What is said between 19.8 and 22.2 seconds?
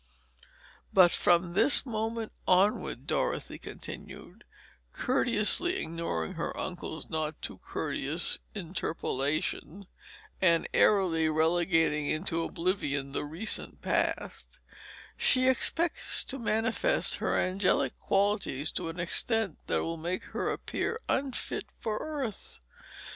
will make her appear unfit for